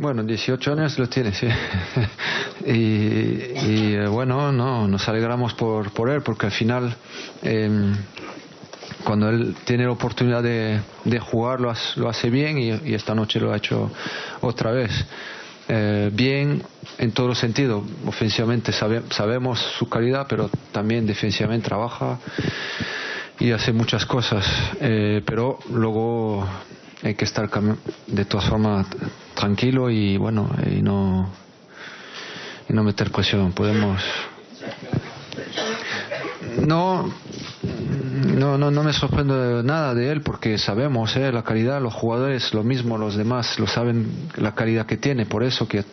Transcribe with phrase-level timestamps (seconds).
[0.00, 1.48] Bueno, 18 años lo tiene, sí.
[2.66, 6.94] y, eh, bueno, no, nos alegramos por, por él, porque al final,
[7.42, 7.96] em,
[9.02, 10.80] cuando él tiene la oportunidad de,
[11.18, 13.90] jugar, lo, hace, bien y, esta noche lo ha hecho
[14.40, 14.92] otra vez.
[15.68, 16.62] Eh, bien
[16.98, 17.82] en todos los sentidos.
[18.06, 22.20] Ofensivamente sabemos su calidad, pero también defensivamente trabaja
[23.40, 24.46] y hace muchas cosas.
[24.80, 26.46] Eh, pero luego
[27.02, 27.50] hay que estar
[28.06, 28.86] de todas formas
[29.38, 31.30] tranquilo y bueno y no
[32.68, 33.52] y no meter presión.
[33.52, 34.02] Podemos.
[36.66, 37.12] No
[38.34, 42.52] no no no me sorprende nada de él porque sabemos eh, la calidad los jugadores
[42.52, 45.24] lo mismo los demás lo saben la calidad que tiene.
[45.24, 45.84] Por eso que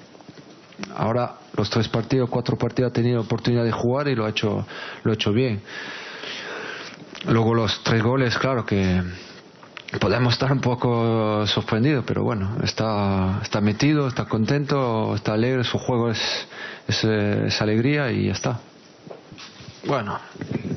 [0.96, 4.66] ahora los tres partidos cuatro partidos ha tenido oportunidad de jugar y lo ha hecho
[5.04, 5.62] lo ha hecho bien.
[7.28, 9.02] Luego los tres goles claro que
[10.00, 15.78] podemos estar un poco sorprendidos, pero bueno, está, está metido, está contento, está alegre, su
[15.78, 16.48] juego es,
[16.88, 18.60] es, alegría y ya está.
[19.86, 20.20] Bueno,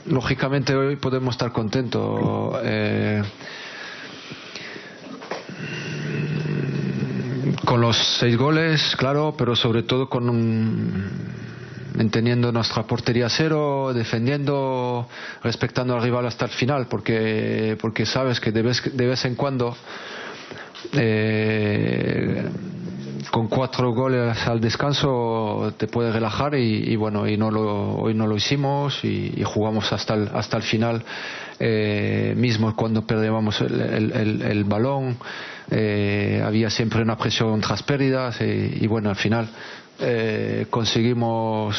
[0.06, 2.56] lógicamente hoy podemos estar contentos.
[2.62, 3.22] Eh,
[7.64, 11.28] con los seis goles, claro, pero sobre todo con un,
[11.98, 15.08] manteniendo nuestra portería cero, defendiendo,
[15.42, 19.34] respetando al rival hasta el final, porque, porque sabes que de vez, de vez en
[19.34, 19.76] cuando
[20.92, 22.48] eh,
[23.32, 28.28] con cuatro goles al descanso te puedes relajar y, bueno y no lo, hoy no
[28.28, 31.04] lo hicimos y, jugamos hasta el, hasta el final
[31.58, 35.16] eh, mismo cuando perdíamos el, balón
[35.70, 39.48] eh, había siempre una presión tras pérdidas y bueno al final
[40.00, 41.76] eh, conseguimos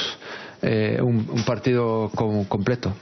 [0.62, 2.12] eh, un, un, partido
[2.50, 2.94] completo.